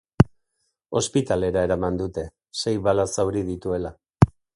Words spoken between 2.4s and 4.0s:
sei bala-zauri dituela.